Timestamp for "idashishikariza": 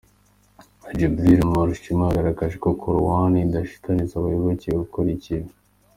3.41-4.13